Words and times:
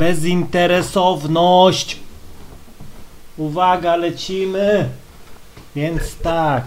Bezinteresowność. 0.00 1.98
Uwaga, 3.38 3.96
lecimy. 3.96 4.88
Więc 5.76 6.16
tak, 6.16 6.64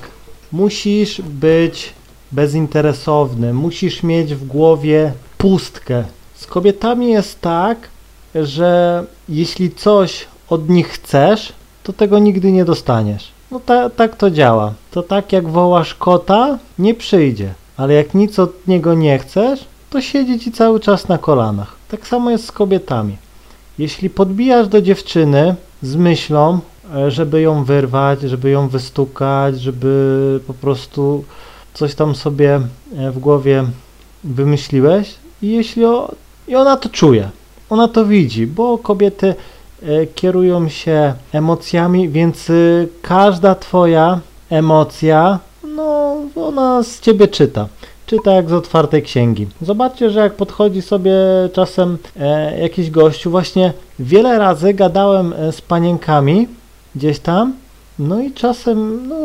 musisz 0.51 1.21
być 1.21 1.93
bezinteresowny, 2.31 3.54
musisz 3.54 4.04
mieć 4.04 4.35
w 4.35 4.47
głowie 4.47 5.13
pustkę. 5.38 6.04
Z 6.35 6.46
kobietami 6.46 7.09
jest 7.09 7.41
tak, 7.41 7.77
że 8.35 9.04
jeśli 9.29 9.72
coś 9.72 10.28
od 10.50 10.70
nich 10.70 10.88
chcesz, 10.88 11.54
to 11.84 11.94
tego 11.94 12.20
nigdy 12.20 12.52
nie 12.52 12.65
dostaniesz. 12.65 13.31
No 13.52 13.60
ta, 13.60 13.90
tak 13.90 14.15
to 14.15 14.31
działa. 14.31 14.74
To 14.92 15.04
tak 15.04 15.31
jak 15.31 15.47
wołasz 15.47 15.94
kota, 15.94 16.59
nie 16.80 16.94
przyjdzie. 16.94 17.54
Ale 17.77 17.94
jak 17.94 18.13
nic 18.13 18.40
od 18.40 18.68
niego 18.68 18.94
nie 18.94 19.20
chcesz, 19.20 19.66
to 19.90 20.02
siedzi 20.02 20.40
ci 20.40 20.52
cały 20.52 20.80
czas 20.80 21.08
na 21.08 21.18
kolanach. 21.18 21.76
Tak 21.90 22.08
samo 22.08 22.30
jest 22.31 22.45
z 22.45 22.52
kobietami. 22.52 23.23
Jeśli 23.77 24.09
podbijasz 24.09 24.67
do 24.67 24.81
dziewczyny 24.81 25.55
z 25.82 25.95
myślą, 25.95 26.59
e, 26.95 27.12
żeby 27.12 27.41
ją 27.41 27.63
wyrwać, 27.63 28.22
żeby 28.22 28.49
ją 28.49 28.68
wystukać, 28.68 29.62
żeby 29.62 30.40
po 30.48 30.54
prostu 30.54 31.23
coś 31.73 31.96
tam 31.96 32.16
sobie 32.16 32.62
e, 32.98 33.12
w 33.12 33.20
głowie 33.20 33.63
wymyśliłeś 34.23 35.16
i 35.41 35.48
jeśli 35.48 35.86
o, 35.86 36.12
i 36.48 36.55
ona 36.55 36.77
to 36.77 36.90
czuje, 36.90 37.30
ona 37.70 37.88
to 37.88 38.05
widzi, 38.05 38.48
bo 38.48 38.77
kobiety 38.77 39.36
e, 39.84 40.08
kierują 40.08 40.70
się 40.70 41.13
emocjami, 41.32 42.10
więc 42.10 42.52
każda 43.02 43.55
twoja 43.55 44.20
emocja, 44.49 45.40
no 45.76 46.18
ona 46.35 46.84
z 46.84 46.99
ciebie 46.99 47.27
czyta. 47.27 47.68
Czyta 48.13 48.31
jak 48.31 48.49
z 48.49 48.53
otwartej 48.53 49.03
księgi. 49.03 49.48
Zobaczcie, 49.62 50.09
że 50.09 50.20
jak 50.20 50.34
podchodzi 50.34 50.81
sobie 50.81 51.13
czasem 51.54 51.98
e, 52.20 52.59
jakiś 52.59 52.91
gościu, 52.91 53.31
właśnie 53.31 53.73
wiele 53.99 54.40
razy 54.40 54.73
gadałem 54.73 55.34
e, 55.34 55.52
z 55.52 55.62
panienkami 55.62 56.48
gdzieś 56.95 57.20
tam, 57.20 57.54
no 57.99 58.21
i 58.21 58.32
czasem, 58.32 59.07
no, 59.07 59.15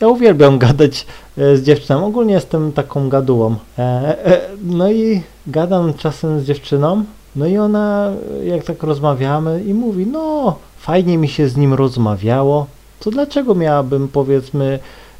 ja 0.00 0.08
uwielbiam 0.08 0.58
gadać 0.66 1.06
e, 1.38 1.56
z 1.56 1.62
dziewczyną, 1.62 2.06
ogólnie 2.06 2.34
jestem 2.34 2.72
taką 2.72 3.08
gadułą. 3.08 3.56
E, 3.78 3.82
e, 4.26 4.40
no 4.64 4.90
i 4.90 5.22
gadam 5.46 5.94
czasem 5.94 6.40
z 6.40 6.44
dziewczyną, 6.44 7.04
no 7.36 7.46
i 7.46 7.58
ona, 7.58 8.12
jak 8.44 8.64
tak 8.64 8.82
rozmawiamy 8.82 9.62
i 9.66 9.74
mówi, 9.74 10.06
no 10.06 10.56
fajnie 10.78 11.18
mi 11.18 11.28
się 11.28 11.48
z 11.48 11.56
nim 11.56 11.74
rozmawiało, 11.74 12.66
to 13.00 13.10
dlaczego 13.10 13.54
miałabym 13.54 14.08
powiedzmy 14.08 14.78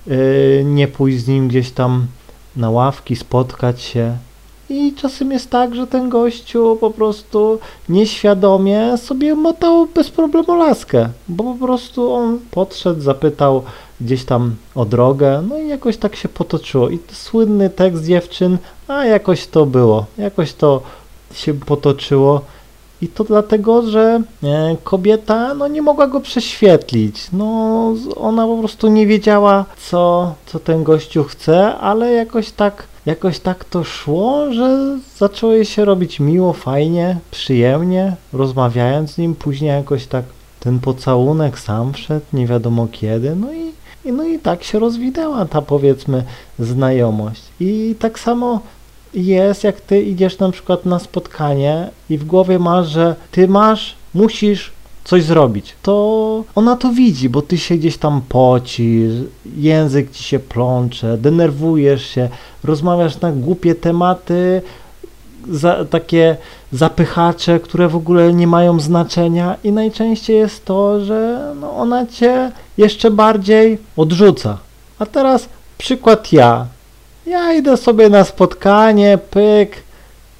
e, 0.09 0.14
nie 0.64 0.89
pójść 0.89 1.19
z 1.25 1.28
nim 1.28 1.48
gdzieś 1.48 1.70
tam 1.70 2.06
na 2.56 2.70
ławki, 2.70 3.16
spotkać 3.16 3.83
się. 3.83 4.16
I 4.70 4.92
czasem 4.92 5.33
jest 5.33 5.50
tak, 5.50 5.74
że 5.74 5.86
ten 5.86 6.08
gościu 6.08 6.78
po 6.80 6.91
prostu 6.91 7.58
nieświadomie 7.88 8.98
sobie 8.98 9.34
motał 9.34 9.86
bez 9.86 10.10
problemu 10.10 10.55
laskę, 10.55 11.08
bo 11.28 11.44
po 11.44 11.66
prostu 11.66 12.12
on 12.12 12.38
podszedł, 12.50 13.00
zapytał 13.00 13.62
gdzieś 14.00 14.25
tam 14.25 14.55
o 14.75 14.84
drogę, 14.84 15.42
no 15.48 15.58
i 15.58 15.69
jakoś 15.69 15.97
tak 15.97 16.16
się 16.16 16.28
potoczyło. 16.28 16.91
I 16.91 16.98
słynny 17.12 17.70
tekst 17.70 18.05
dziewczyn, 18.05 18.58
a 18.88 19.05
jakoś 19.05 19.47
to 19.47 19.66
było, 19.66 20.06
jakoś 20.19 20.52
to 20.52 20.82
się 21.34 21.55
potoczyło. 21.55 22.41
I 23.05 23.08
to 23.08 23.24
dlatego, 23.24 23.83
że 23.91 24.22
e, 24.42 24.77
kobieta 24.84 25.55
no, 25.55 25.69
nie 25.69 25.83
mogła 25.83 26.06
go 26.06 26.20
prześwietlić. 26.20 27.28
No, 27.33 27.47
ona 28.16 28.47
po 28.47 28.56
prostu 28.56 28.88
nie 28.88 29.06
wiedziała, 29.06 29.64
co, 29.91 30.34
co 30.47 30.58
ten 30.58 30.84
gościu 30.84 31.25
chce, 31.25 31.75
ale 31.75 32.12
jakoś 32.12 32.50
tak, 32.50 32.86
jakoś 33.06 33.38
tak 33.38 33.64
to 33.64 33.84
szło, 33.84 34.52
że 34.52 34.98
zaczęło 35.19 35.52
jej 35.52 35.64
się 35.64 35.84
robić 35.84 36.20
miło, 36.20 36.52
fajnie, 36.52 37.19
przyjemnie, 37.30 38.16
rozmawiając 38.32 39.10
z 39.10 39.19
nim. 39.19 39.34
Później 39.34 39.70
jakoś 39.70 40.06
tak 40.06 40.25
ten 40.60 40.80
pocałunek 40.80 41.58
sam 41.58 41.92
wszedł, 41.92 42.27
nie 42.32 42.47
wiadomo 42.47 42.88
kiedy. 42.92 43.36
No 43.36 43.52
i, 43.52 43.72
no 44.12 44.25
i 44.25 44.38
tak 44.38 44.64
się 44.64 44.78
rozwinęła 44.78 45.44
ta 45.44 45.62
powiedzmy 45.62 46.25
znajomość. 46.59 47.43
I 47.60 47.94
tak 47.98 48.19
samo 48.19 48.60
jest, 49.14 49.64
jak 49.64 49.80
ty 49.80 50.02
idziesz 50.02 50.38
na 50.38 50.50
przykład 50.50 50.86
na 50.86 50.98
spotkanie 50.98 51.91
i 52.10 52.19
w 52.19 52.25
głowie 52.25 52.58
masz, 52.58 52.88
że 52.88 53.14
ty 53.30 53.48
masz, 53.48 53.94
musisz 54.14 54.72
coś 55.04 55.25
zrobić, 55.25 55.75
to 55.82 56.44
ona 56.54 56.76
to 56.76 56.92
widzi, 56.92 57.28
bo 57.28 57.42
ty 57.42 57.58
się 57.58 57.76
gdzieś 57.76 57.97
tam 57.97 58.22
pocisz, 58.28 59.12
język 59.56 60.10
ci 60.10 60.22
się 60.25 60.38
plącze, 60.38 61.19
denerwujesz 61.19 62.06
się, 62.06 62.28
rozmawiasz 62.64 63.20
na 63.20 63.32
głupie 63.32 63.75
tematy, 63.75 64.62
za, 65.50 65.84
takie 65.84 66.36
zapychacze, 66.72 67.60
które 67.60 67.88
w 67.88 67.96
ogóle 67.96 68.32
nie 68.32 68.46
mają 68.46 68.81
znaczenia 68.81 69.56
i 69.64 69.72
najczęściej 69.72 70.36
jest 70.36 70.64
to, 70.64 71.04
że 71.04 71.52
no 71.60 71.76
ona 71.76 72.06
cię 72.06 72.52
jeszcze 72.76 73.10
bardziej 73.10 73.78
odrzuca. 73.96 74.58
A 74.98 75.06
teraz 75.06 75.48
przykład 75.78 76.32
ja. 76.32 76.66
Ja 77.27 77.53
idę 77.53 77.77
sobie 77.77 78.11
na 78.11 78.25
spotkanie, 78.25 79.19
pyk, 79.31 79.77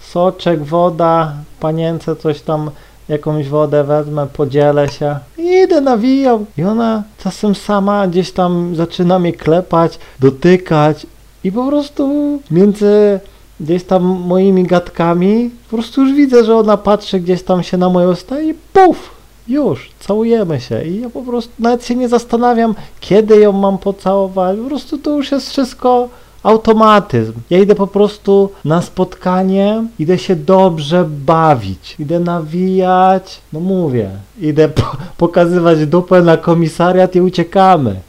soczek, 0.01 0.65
woda, 0.65 1.33
panience 1.61 2.17
coś 2.17 2.41
tam, 2.41 2.71
jakąś 3.09 3.49
wodę 3.49 3.85
wezmę, 3.85 4.27
podzielę 4.33 4.89
się 4.89 5.19
idę 5.39 5.81
nawijam. 5.81 6.45
I 6.59 6.65
ona 6.65 7.03
czasem 7.19 7.55
sama 7.55 8.07
gdzieś 8.07 8.33
tam 8.33 8.77
zaczyna 8.77 9.19
mnie 9.19 9.33
klepać, 9.33 9.99
dotykać 10.21 11.07
i 11.45 11.53
po 11.53 11.67
prostu 11.67 12.39
między 12.51 13.21
gdzieś 13.61 13.85
tam 13.85 14.03
moimi 14.03 14.65
gadkami 14.65 15.51
po 15.71 15.77
prostu 15.77 16.03
już 16.03 16.13
widzę, 16.13 16.45
że 16.45 16.57
ona 16.57 16.77
patrzy 16.77 17.21
gdzieś 17.21 17.43
tam 17.43 17.63
się 17.63 17.77
na 17.77 17.89
moje 17.89 18.09
usta 18.09 18.41
i 18.41 18.55
puf, 18.73 19.11
już, 19.49 19.91
całujemy 20.01 20.61
się 20.61 20.85
i 20.85 21.01
ja 21.01 21.11
po 21.11 21.23
prostu 21.23 21.53
nawet 21.59 21.87
się 21.87 21.95
nie 21.95 22.09
zastanawiam, 22.09 22.75
kiedy 23.01 23.41
ją 23.41 23.53
mam 23.53 23.79
pocałować, 23.79 24.59
po 24.59 24.65
prostu 24.69 24.99
to 24.99 25.11
już 25.11 25.33
jest 25.33 25.51
wszystko 25.51 26.09
automatyzm. 26.45 27.33
Ja 27.51 27.59
idę 27.59 27.75
po 27.75 27.87
prostu 27.87 28.51
na 28.65 28.83
spotkanie, 28.83 29.85
idę 29.99 30.19
się 30.19 30.37
dobrze 30.37 31.05
bawić, 31.09 31.97
idę 31.99 32.21
nawijać, 32.21 33.41
no 33.53 33.61
mówię, 33.61 34.11
idę 34.41 34.69
po 34.69 34.97
pokazywać 35.27 35.87
dupę 35.87 36.23
na 36.23 36.37
komisariat 36.37 37.17
i 37.17 37.21
uciekamy. 37.21 38.01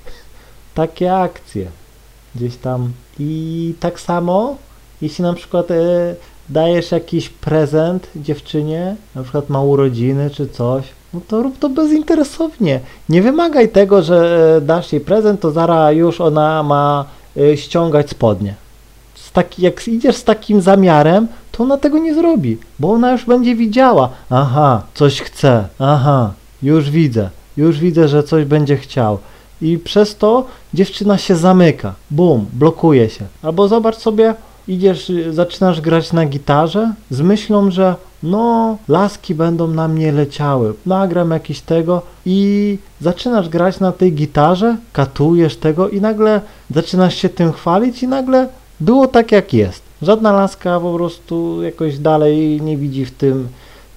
Takie 0.73 1.15
akcje 1.15 1.67
gdzieś 2.35 2.55
tam. 2.55 2.91
I 3.19 3.73
tak 3.79 3.99
samo, 3.99 4.55
jeśli 5.01 5.23
na 5.23 5.33
przykład 5.33 5.71
e, 5.71 5.75
dajesz 6.49 6.91
jakiś 6.91 7.29
prezent 7.29 8.07
dziewczynie, 8.15 8.95
na 9.15 9.23
przykład 9.23 9.49
ma 9.49 9.61
urodziny 9.61 10.29
czy 10.29 10.47
coś, 10.47 10.85
no 11.13 11.21
to 11.27 11.43
rób 11.43 11.59
to 11.59 11.69
bezinteresownie. 11.69 12.79
Nie 13.09 13.21
wymagaj 13.21 13.69
tego, 13.69 14.01
że 14.01 14.47
e, 14.57 14.61
dasz 14.61 14.93
jej 14.93 15.01
prezent, 15.01 15.41
to 15.41 15.51
zaraz 15.51 15.95
już 15.95 16.21
ona 16.21 16.63
ma 16.63 17.05
Y, 17.05 17.24
ściągać 17.55 18.09
spodnie. 18.09 18.55
Taki, 19.33 19.61
jak 19.61 19.87
idziesz 19.87 20.15
z 20.15 20.23
takim 20.23 20.61
zamiarem, 20.61 21.27
to 21.51 21.63
ona 21.63 21.77
tego 21.77 21.97
nie 21.97 22.15
zrobi, 22.15 22.57
bo 22.79 22.91
ona 22.91 23.11
już 23.11 23.25
będzie 23.25 23.55
widziała. 23.55 24.09
Aha, 24.29 24.83
coś 24.93 25.21
chce, 25.21 25.67
aha, 25.79 26.33
już 26.63 26.89
widzę, 26.89 27.29
już 27.57 27.79
widzę, 27.79 28.07
że 28.07 28.23
coś 28.23 28.45
będzie 28.45 28.77
chciał. 28.77 29.19
I 29.61 29.77
przez 29.77 30.17
to 30.17 30.45
dziewczyna 30.73 31.17
się 31.17 31.35
zamyka, 31.35 31.93
bum, 32.11 32.45
blokuje 32.53 33.09
się. 33.09 33.25
Albo 33.43 33.67
zobacz 33.67 33.97
sobie, 33.97 34.35
idziesz, 34.67 35.11
zaczynasz 35.31 35.81
grać 35.81 36.13
na 36.13 36.25
gitarze 36.25 36.93
z 37.09 37.21
myślą, 37.21 37.71
że 37.71 37.95
no, 38.23 38.77
laski 38.87 39.35
będą 39.35 39.67
na 39.67 39.87
mnie 39.87 40.11
leciały, 40.11 40.73
nagram 40.85 41.31
jakiś 41.31 41.61
tego 41.61 42.01
i 42.25 42.77
zaczynasz 43.01 43.49
grać 43.49 43.79
na 43.79 43.91
tej 43.91 44.13
gitarze, 44.13 44.77
katujesz 44.93 45.57
tego 45.57 45.89
i 45.89 46.01
nagle 46.01 46.41
zaczynasz 46.71 47.15
się 47.15 47.29
tym 47.29 47.51
chwalić 47.51 48.03
i 48.03 48.07
nagle 48.07 48.49
było 48.79 49.07
tak 49.07 49.31
jak 49.31 49.53
jest. 49.53 49.81
Żadna 50.01 50.31
laska 50.31 50.79
po 50.79 50.93
prostu 50.93 51.63
jakoś 51.63 51.97
dalej 51.97 52.61
nie 52.61 52.77
widzi 52.77 53.05
w 53.05 53.11
tym 53.11 53.47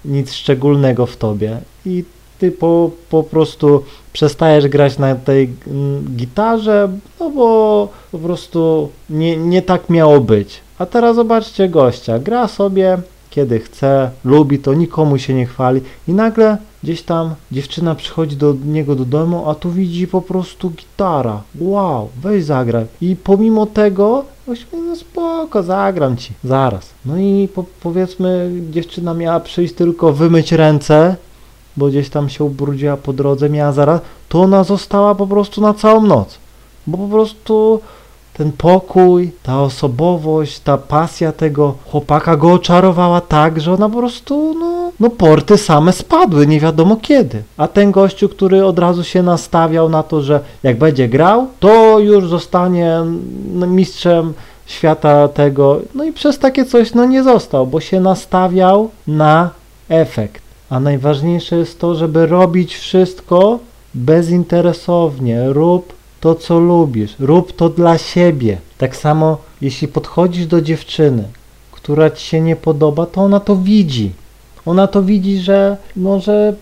nic 0.05 0.33
szczególnego 0.33 1.07
w 1.07 1.17
tobie 1.17 1.61
i 1.87 2.05
ty 2.39 2.51
po, 2.51 2.91
po 3.11 3.23
prostu 3.23 3.83
przestajesz 4.13 4.69
grać 4.69 4.99
na 4.99 5.15
tej 5.15 5.51
mm, 5.67 6.05
gitarze, 6.17 6.89
no 7.21 7.31
bo 7.31 7.89
po 8.13 8.19
prostu 8.19 8.89
nie, 9.11 9.37
nie 9.37 9.63
tak 9.63 9.91
miało 9.91 10.21
być. 10.21 10.61
A 10.79 10.87
teraz 10.87 11.17
zobaczcie 11.17 11.69
gościa, 11.69 12.19
gra 12.19 12.49
sobie 12.49 12.99
kiedy 13.31 13.59
chce, 13.59 14.11
lubi 14.25 14.59
to, 14.59 14.75
nikomu 14.75 15.19
się 15.19 15.35
nie 15.35 15.47
chwali 15.47 15.81
i 16.09 16.13
nagle 16.13 16.59
gdzieś 16.83 17.03
tam 17.03 17.35
dziewczyna 17.53 17.95
przychodzi 17.95 18.37
do 18.37 18.55
niego 18.65 18.95
do 18.95 19.05
domu, 19.05 19.51
a 19.51 19.55
tu 19.55 19.71
widzi 19.71 20.07
po 20.07 20.23
prostu 20.23 20.71
gitara. 20.71 21.43
Wow, 21.61 22.09
weź 22.23 22.45
zagraj. 22.45 22.87
I 23.01 23.17
pomimo 23.17 23.67
tego, 23.67 24.25
właśnie 24.47 24.79
no 24.79 24.97
spoko, 24.97 25.63
zagram 25.63 26.17
ci, 26.17 26.33
zaraz. 26.45 26.91
No 27.05 27.19
i 27.19 27.49
po, 27.55 27.65
powiedzmy 27.83 28.51
dziewczyna 28.71 29.15
miała 29.15 29.41
przyjść 29.41 29.75
tylko 29.75 30.13
wymyć 30.13 30.53
ręce, 30.53 31.17
bo 31.79 31.89
gdzieś 31.89 32.11
tam 32.11 32.29
się 32.29 32.45
ubrudziła 32.45 32.97
po 32.97 33.13
drodze, 33.13 33.51
miała 33.51 33.73
zaraz, 33.73 34.01
to 34.29 34.43
ona 34.43 34.65
została 34.65 35.15
po 35.15 35.27
prostu 35.27 35.61
na 35.61 35.75
całą 35.75 36.01
noc. 36.01 36.39
Bo 36.87 36.99
po 36.99 37.09
prostu 37.09 37.81
ten 38.39 38.53
pokój, 38.53 39.33
ta 39.43 39.63
osobowość, 39.63 40.61
ta 40.61 40.79
pasja 40.79 41.33
tego 41.33 41.75
chłopaka 41.91 42.37
go 42.37 42.53
oczarowała 42.53 43.21
tak, 43.21 43.61
że 43.61 43.75
ona 43.75 43.89
po 43.89 43.99
prostu, 43.99 44.55
no, 44.61 44.93
no 45.01 45.11
porty 45.11 45.57
same 45.57 45.93
spadły, 45.93 46.47
nie 46.47 46.61
wiadomo 46.61 46.97
kiedy. 46.97 47.43
A 47.57 47.69
ten 47.69 47.91
gościu, 47.91 48.29
który 48.29 48.65
od 48.65 48.79
razu 48.79 49.05
się 49.05 49.23
nastawiał 49.23 49.89
na 49.89 50.03
to, 50.03 50.23
że 50.23 50.41
jak 50.63 50.79
będzie 50.79 51.09
grał, 51.09 51.47
to 51.61 51.99
już 51.99 52.29
zostanie 52.29 52.97
mm, 52.97 53.75
mistrzem 53.75 54.35
świata 54.67 55.29
tego, 55.29 55.81
no 55.95 56.05
i 56.05 56.13
przez 56.13 56.39
takie 56.39 56.65
coś 56.65 56.95
no 56.95 57.05
nie 57.05 57.23
został, 57.23 57.67
bo 57.67 57.81
się 57.81 58.01
nastawiał 58.01 58.91
na 59.07 59.51
efekt. 59.89 60.48
A 60.71 60.81
najważniejsze 60.81 61.57
jest 61.57 61.81
to, 61.81 61.95
żeby 61.95 62.27
robić 62.27 62.77
wszystko 62.77 63.59
bezinteresownie. 63.95 65.53
Rób 65.53 65.93
to, 66.21 66.35
co 66.35 66.61
lubisz, 66.61 67.17
rób 67.21 67.53
to 67.53 67.69
dla 67.69 67.99
siebie. 67.99 68.59
Tak 68.79 68.97
samo, 68.97 69.39
jeśli 69.61 69.89
podchodzisz 69.89 70.47
do 70.47 70.61
dziewczyny, 70.61 71.25
która 71.73 72.11
ci 72.11 72.27
się 72.27 72.41
nie 72.41 72.57
podoba, 72.57 73.07
to 73.07 73.21
ona 73.21 73.41
to 73.41 73.57
widzi. 73.57 74.13
Ona 74.67 74.87
to 74.87 75.03
widzi, 75.03 75.39
że, 75.39 75.77
no, 75.97 76.21
że 76.21 76.55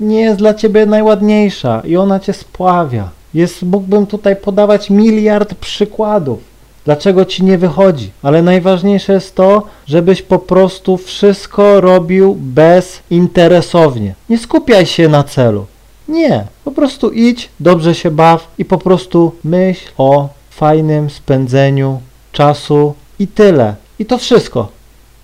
nie 0.00 0.20
jest 0.20 0.38
dla 0.38 0.54
ciebie 0.54 0.86
najładniejsza 0.86 1.82
i 1.84 1.96
ona 1.96 2.20
cię 2.20 2.32
spławia. 2.32 3.10
Jest, 3.34 3.62
mógłbym 3.62 4.06
tutaj 4.06 4.36
podawać 4.36 4.90
miliard 4.90 5.54
przykładów, 5.54 6.38
dlaczego 6.84 7.24
ci 7.24 7.44
nie 7.44 7.58
wychodzi, 7.58 8.10
ale 8.22 8.42
najważniejsze 8.42 9.12
jest 9.12 9.34
to, 9.34 9.62
żebyś 9.86 10.22
po 10.22 10.38
prostu 10.38 10.96
wszystko 10.96 11.80
robił 11.80 12.36
bezinteresownie. 12.40 14.14
Nie 14.28 14.38
skupiaj 14.38 14.86
się 14.86 15.08
na 15.08 15.22
celu. 15.24 15.66
Nie, 16.08 16.46
po 16.64 16.70
prostu 16.70 17.10
idź, 17.10 17.48
dobrze 17.60 17.94
się 17.94 18.10
baw 18.10 18.48
i 18.58 18.64
po 18.64 18.78
prostu 18.78 19.32
myśl 19.44 19.90
o 19.98 20.28
fajnym 20.50 21.10
spędzeniu 21.10 22.00
czasu 22.32 22.94
i 23.18 23.26
tyle. 23.26 23.74
I 23.98 24.06
to 24.06 24.18
wszystko. 24.18 24.68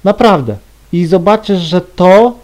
Naprawdę. 0.05 0.57
I 0.93 1.07
zobaczysz, 1.07 1.61
że 1.61 1.81
to 1.81 2.35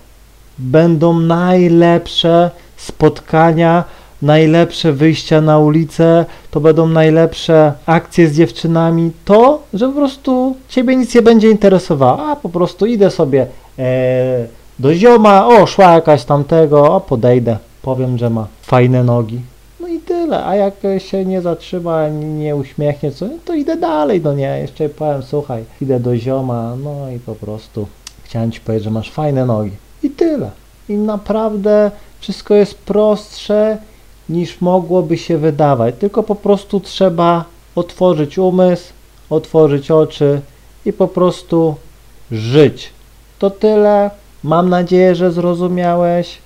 będą 0.59 1.21
najlepsze 1.21 2.51
spotkania, 2.77 3.85
najlepsze 4.23 4.93
wyjścia 4.93 5.41
na 5.41 5.59
ulicę, 5.59 6.25
to 6.51 6.61
będą 6.61 6.89
najlepsze 6.89 7.73
akcje 7.87 8.29
z 8.29 8.37
dziewczynami. 8.37 9.11
To, 9.25 9.63
że 9.75 9.89
po 9.89 9.95
prostu 9.95 10.57
ciebie 10.69 10.97
nic 10.97 11.15
nie 11.15 11.23
będzie 11.23 11.51
interesowało, 11.51 12.27
a 12.27 12.37
po 12.37 12.49
prostu 12.49 12.87
idę 12.87 13.11
sobie 13.11 13.47
e, 13.79 14.47
do 14.79 14.95
zioma, 14.95 15.47
o 15.47 15.67
szła 15.67 15.93
jakaś 15.93 16.25
tamtego, 16.25 16.95
o 16.95 17.01
podejdę, 17.01 17.59
powiem, 17.83 18.19
że 18.19 18.31
ma 18.31 18.47
fajne 18.63 19.05
nogi. 19.05 19.41
No 19.81 19.89
i 19.89 19.99
tyle, 19.99 20.45
a 20.45 20.57
jak 20.57 20.75
się 20.99 21.25
nie 21.25 21.41
zatrzyma, 21.41 22.09
nie 22.09 22.57
uśmiechnie, 22.57 23.13
co, 23.13 23.27
to 23.45 23.55
idę 23.55 23.77
dalej, 23.77 24.21
no 24.25 24.33
nie, 24.33 24.59
jeszcze 24.61 24.89
powiem, 24.89 25.23
słuchaj, 25.23 25.65
idę 25.81 26.01
do 26.01 26.17
zioma, 26.17 26.77
no 26.85 27.11
i 27.11 27.19
po 27.19 27.35
prostu 27.35 27.87
chciałem 28.25 28.53
ci 28.53 28.61
powiedzieć, 28.61 28.85
że 28.85 28.91
masz 28.91 29.11
fajne 29.11 29.47
nogi. 29.47 29.71
I 30.03 30.11
tyle. 30.11 30.51
I 30.89 30.95
naprawdę 30.95 31.91
wszystko 32.21 32.55
jest 32.55 32.79
prostsze 32.79 33.79
niż 34.29 34.61
mogłoby 34.61 35.19
się 35.19 35.39
wydawać. 35.39 35.95
Tylko 35.99 36.23
po 36.23 36.35
prostu 36.35 36.81
trzeba 36.81 37.45
otworzyć 37.75 38.39
umysł, 38.39 38.93
otworzyć 39.31 39.91
oczy 39.91 40.41
i 40.85 40.93
po 40.93 41.09
prostu 41.09 41.75
żyć. 42.31 42.91
To 43.39 43.51
tyle. 43.51 44.11
Mam 44.45 44.69
nadzieję, 44.69 45.15
że 45.15 45.33
zrozumiałeś. 45.33 46.39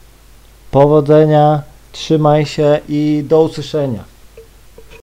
Powodzenia, 0.71 1.62
trzymaj 1.93 2.47
się 2.47 2.79
i 2.88 3.25
do 3.29 3.43
usłyszenia. 3.43 4.05